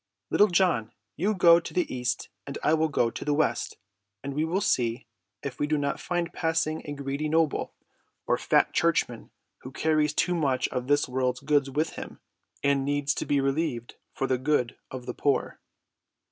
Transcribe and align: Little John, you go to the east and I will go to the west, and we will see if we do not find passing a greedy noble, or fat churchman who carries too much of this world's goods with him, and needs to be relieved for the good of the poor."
Little 0.31 0.47
John, 0.47 0.93
you 1.15 1.35
go 1.35 1.59
to 1.59 1.73
the 1.75 1.85
east 1.95 2.29
and 2.47 2.57
I 2.63 2.73
will 2.73 2.87
go 2.87 3.11
to 3.11 3.23
the 3.23 3.35
west, 3.35 3.77
and 4.23 4.33
we 4.33 4.43
will 4.43 4.59
see 4.59 5.05
if 5.43 5.59
we 5.59 5.67
do 5.67 5.77
not 5.77 5.99
find 5.99 6.33
passing 6.33 6.81
a 6.85 6.93
greedy 6.93 7.29
noble, 7.29 7.75
or 8.25 8.35
fat 8.39 8.73
churchman 8.73 9.29
who 9.59 9.71
carries 9.71 10.13
too 10.15 10.33
much 10.33 10.67
of 10.69 10.87
this 10.87 11.07
world's 11.07 11.41
goods 11.41 11.69
with 11.69 11.91
him, 11.97 12.19
and 12.63 12.83
needs 12.83 13.13
to 13.13 13.27
be 13.27 13.39
relieved 13.39 13.93
for 14.11 14.25
the 14.25 14.39
good 14.39 14.75
of 14.89 15.05
the 15.05 15.13
poor." 15.13 15.59